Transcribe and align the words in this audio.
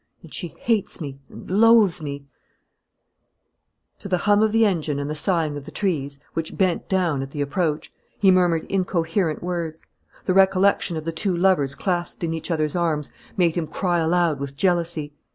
And 0.23 0.33
she 0.33 0.47
hates 0.57 0.99
me 0.99 1.19
and 1.29 1.47
loathes 1.47 2.01
me" 2.01 2.25
To 3.99 4.07
the 4.09 4.17
hum 4.17 4.41
of 4.41 4.51
the 4.51 4.65
engine 4.65 4.97
and 4.97 5.07
the 5.07 5.13
sighing 5.13 5.55
of 5.57 5.65
the 5.65 5.69
trees, 5.69 6.19
which 6.33 6.57
bent 6.57 6.89
down 6.89 7.21
at 7.21 7.29
the 7.29 7.41
approach, 7.41 7.93
he 8.17 8.31
murmured 8.31 8.65
incoherent 8.67 9.43
words. 9.43 9.85
The 10.25 10.33
recollection 10.33 10.97
of 10.97 11.05
the 11.05 11.11
two 11.11 11.37
lovers 11.37 11.75
clasped 11.75 12.23
in 12.23 12.33
each 12.33 12.49
other's 12.49 12.75
arms 12.75 13.11
made 13.37 13.53
him 13.53 13.67
cry 13.67 13.99
aloud 13.99 14.39
with 14.39 14.57
jealousy. 14.57 15.13